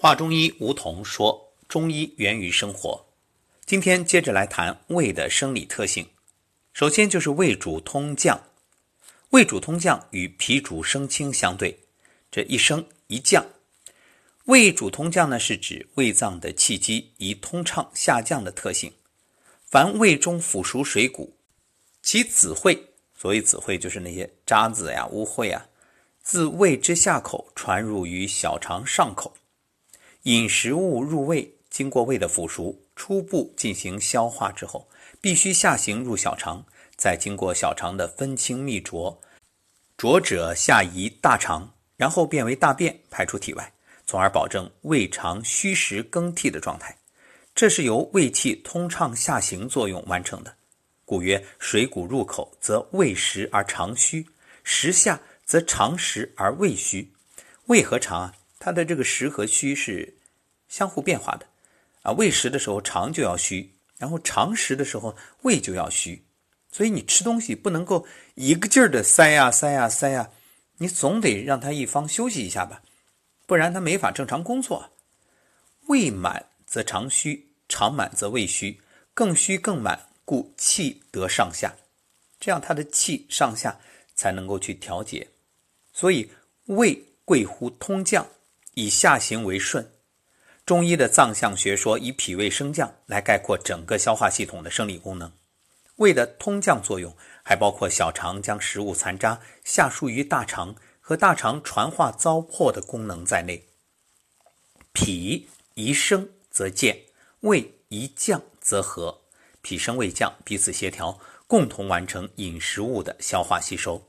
[0.00, 3.04] 华中医吴桐说：“中医源于生活。”
[3.66, 6.06] 今天接着来谈胃的生理特性。
[6.72, 8.40] 首先就是胃主通降，
[9.30, 11.76] 胃主通降与脾主升清相对，
[12.30, 13.44] 这一升一降。
[14.44, 18.92] 胃主通降呢，是指胃脏的气机以通畅下降的特性。
[19.64, 21.34] 凡胃中腐熟水谷，
[22.02, 22.78] 其子秽，
[23.16, 25.66] 所谓子秽就是那些渣子呀、污秽啊，
[26.22, 29.34] 自胃之下口传入于小肠上口。
[30.24, 34.88] 饮食物入胃，经过胃的腐熟，初步进行消化之后，
[35.20, 36.64] 必须下行入小肠，
[36.96, 39.20] 再经过小肠的分清泌浊，
[39.96, 43.72] 浊者下移大肠，然后变为大便排出体外，
[44.06, 46.96] 从而保证胃肠虚实更替的状态。
[47.54, 50.54] 这是由胃气通畅下行作用完成的。
[51.04, 54.22] 故曰：水谷入口，则胃实而肠虚；
[54.62, 57.12] 食下，则肠实而胃虚。
[57.66, 58.34] 胃和肠啊。
[58.58, 60.16] 它的这个实和虚是
[60.68, 61.46] 相互变化的，
[62.02, 66.24] 啊，胃实的时候肠就要虚，然后肠实的时候胃就要虚，
[66.70, 70.30] 所以你吃东西不能够一个劲儿的塞呀塞呀塞呀，
[70.78, 72.82] 你总得让它一方休息一下吧，
[73.46, 74.92] 不然它没法正常工作。
[75.86, 78.80] 胃满则肠虚，肠满则胃虚，
[79.14, 81.74] 更虚更满，故气得上下，
[82.38, 83.80] 这样它的气上下
[84.14, 85.28] 才能够去调节。
[85.92, 86.30] 所以
[86.66, 88.26] 胃贵乎通降。
[88.78, 89.90] 以下行为顺，
[90.64, 95.32] 中医的脏象学说以脾胃升降来概括整个消化系统的生理功能。
[95.96, 97.12] 胃的通降作用
[97.42, 103.66] 还包括小肠将食物残渣下输于大肠和大肠传化糟粕的功能在内。
[104.92, 106.96] 脾一升则健，
[107.40, 109.22] 胃一降则和。
[109.60, 111.18] 脾升胃降，彼此协调，
[111.48, 114.08] 共同完成饮食物的消化吸收。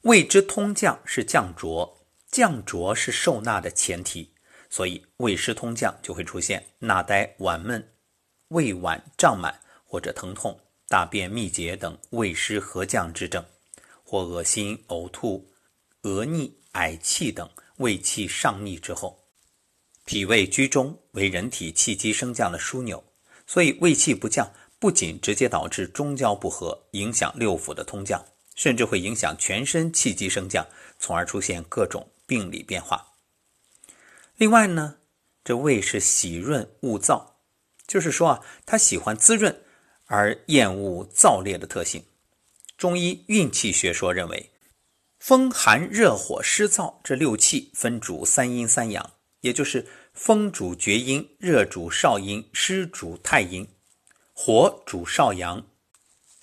[0.00, 1.99] 胃之通降是降浊。
[2.30, 4.32] 降浊是受纳的前提，
[4.68, 7.92] 所以胃湿通降就会出现纳呆、脘闷、
[8.48, 10.58] 胃脘胀满或者疼痛、
[10.88, 13.44] 大便秘结等胃湿合降之症，
[14.04, 15.50] 或恶心、呕吐、
[16.02, 19.18] 额逆、嗳气等胃气上逆之后。
[20.04, 23.02] 脾胃居中，为人体气机升降的枢纽，
[23.46, 24.48] 所以胃气不降，
[24.78, 28.24] 不仅直接导致中焦不和，影响六腑的通降，
[28.54, 30.64] 甚至会影响全身气机升降，
[31.00, 32.08] 从而出现各种。
[32.30, 33.14] 病理变化。
[34.36, 34.98] 另外呢，
[35.42, 37.32] 这胃是喜润恶燥，
[37.88, 39.64] 就是说啊，它喜欢滋润
[40.06, 42.04] 而厌恶燥烈的特性。
[42.78, 44.52] 中医运气学说认为，
[45.18, 53.66] 风寒热火湿燥这六气分主三阴三阳，也就是风主厥阴，热主少阴，湿主太阴，
[54.32, 55.66] 火主少阳，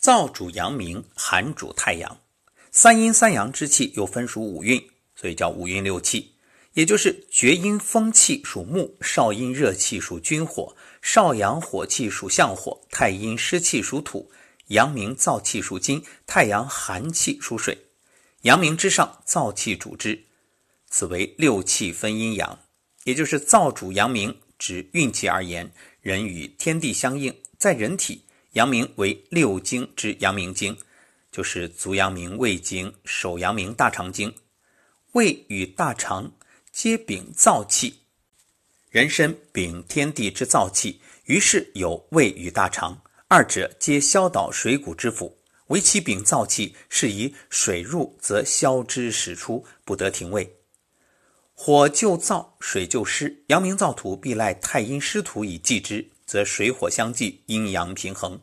[0.00, 2.18] 燥主阳明，寒主太阳。
[2.72, 4.90] 三阴三阳之气又分属五运。
[5.16, 6.34] 所以叫五运六气，
[6.74, 14.30] 也就是厥阴风气属木，少阴热气属君火，少阳火气属相火，太阴湿气属土，
[14.68, 17.78] 阳明燥气属金，太阳寒气属水。
[18.42, 20.22] 阳明之上，燥气主之，
[20.90, 22.58] 此为六气分阴阳。
[23.04, 28.22] 也就是燥主阳明，指运气而言，人与天地相应，在人体，
[28.52, 30.76] 阳明为六经之阳明经，
[31.32, 34.32] 就是足阳明胃经、手阳明大肠经。
[35.16, 36.34] 胃与大肠
[36.70, 38.00] 皆禀燥气，
[38.90, 45.32] 人身禀天地之燥气，于是有胃与大肠，二者皆消导水谷之腑。
[45.68, 50.54] 唯其禀燥气，是以水入则消之使出，不得停胃。
[51.54, 58.38] 火就燥，水就湿，阳明燥土必赖太阴湿土以济之，则水火相济，阴阳平衡。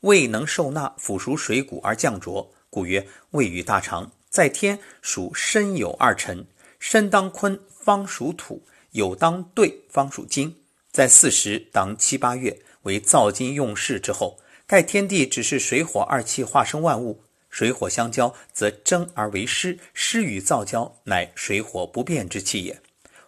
[0.00, 4.10] 胃能受纳腐熟水谷而降浊，故曰胃与大肠。
[4.36, 6.46] 在天属申酉二辰，
[6.78, 10.54] 申当坤方属土，酉当兑方属金。
[10.92, 22.78] 在巳时当七八月为造金用事之后，盖天地只是水火二气化生万物，水火相交则蒸而为湿，湿与燥交乃水火不变之气也。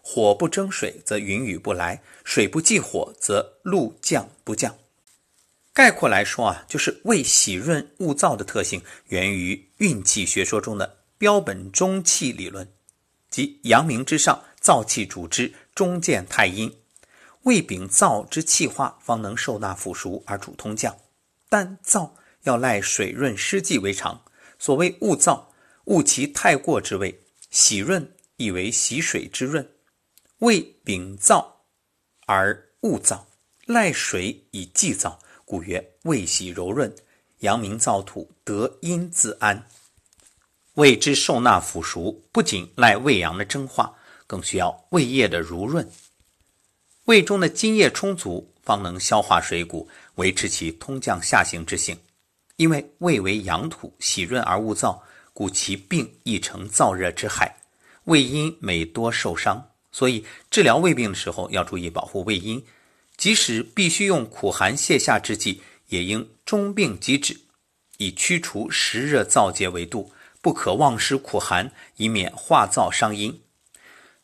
[0.03, 4.77] 火不蒸水，则云雨不来；水不济火，则露降不降。
[5.73, 12.73] 概括来说啊，就是胃喜润恶燥的特性，源于运气学说中的标本中气理论，
[13.29, 16.73] 即阳明之上，燥气主之，中见太阴。
[17.43, 20.97] 胃禀燥之气化，方能受纳腐熟而主通降。
[21.49, 22.13] 但燥
[22.43, 24.23] 要赖水润湿剂为常。
[24.61, 25.47] 所谓恶燥，
[25.85, 27.15] 恶其太过之味；
[27.51, 29.69] 喜润亦为喜水之润。
[30.39, 31.45] 胃禀燥
[32.27, 33.23] 而恶燥，
[33.67, 35.19] 赖水以济燥。
[35.45, 36.95] 故曰：胃喜柔润，
[37.39, 39.67] 阳明燥土，得阴自安。
[40.79, 43.93] 胃之受纳腐熟，不仅赖胃阳的蒸化，
[44.29, 45.91] 更需要胃液的濡润。
[47.07, 51.99] 胃中的津液充足，方能消化水谷，维持其通降下行之性。
[52.55, 55.01] 因为胃为阳土，喜润而恶燥，
[55.33, 57.57] 故其病亦成燥热之害。
[58.05, 62.65] 胃阴每多受伤，所以治疗胃病的时候要注意保护胃阴。
[63.17, 67.37] 即使必须用苦寒泻下之剂，也应中病即止，
[67.97, 73.41] 以驱除实热燥结为度，不可忘失苦寒，以免化燥伤阴。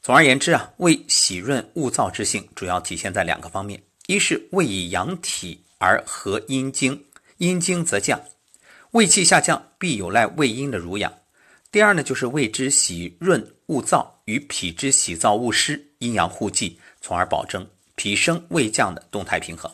[0.02, 7.04] 总而言之啊，胃喜润恶燥之性主要体现在两个方面：一是胃以阳体而合阴经，
[7.38, 8.20] 阴经则降，
[8.90, 11.12] 胃气下降必有赖胃阴的濡养。
[11.72, 19.72] 第二呢，就是胃之喜润勿燥与脾之喜燥勿湿，阴阳互济，从而保证脾升胃降的动态平衡。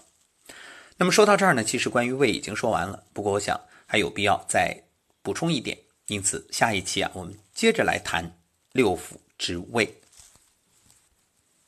[0.97, 4.75] 那么说到这儿呢，其实关于胃已经说完了，不过我想还有必要再
[5.23, 5.77] 补充一点，
[6.11, 8.37] 因此下一期啊，我们接着来谈
[8.73, 10.01] 六腑之胃。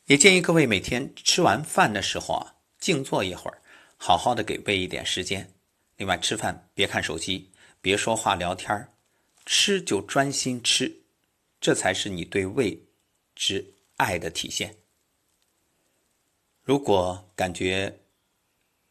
[0.06, 3.62] 也建议各位每天吃完饭的时候啊，静坐一会儿，
[3.96, 5.48] 好好的给胃一点时间。
[5.96, 8.92] 另外，吃饭别看手机，别说话聊天儿。
[9.46, 11.02] 吃就专心吃，
[11.60, 12.82] 这才是你对胃
[13.36, 14.74] 之爱的体现。
[16.62, 18.00] 如果感觉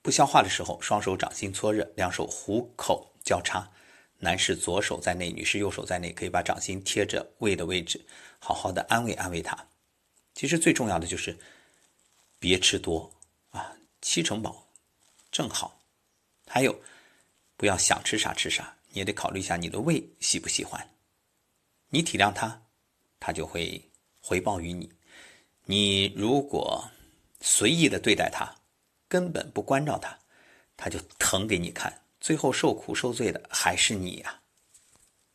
[0.02, 3.70] 不消化的时候，双手掌心搓热，两手虎口交叉，
[4.22, 8.00] 男士左手在内，女士右手在内，可以把掌心贴着胃的位置，
[8.40, 9.58] 好好的安慰安慰他。
[10.36, 11.36] 其实最重要的就是
[12.40, 13.12] 别吃多
[13.50, 14.66] 啊，七成饱
[15.32, 15.82] 正好。
[16.48, 16.80] 还有，
[17.58, 18.78] 不要想吃啥吃啥。
[18.94, 20.86] 你也得考虑一下你的胃喜不喜欢，
[21.90, 22.62] 你体谅他，
[23.20, 23.82] 他就会
[24.20, 24.92] 回报于你。
[25.64, 26.86] 你如果
[27.40, 28.54] 随意的对待他，
[29.08, 30.20] 根本不关照他，
[30.76, 34.41] 他就疼给你看，最后受苦受罪的还是你呀。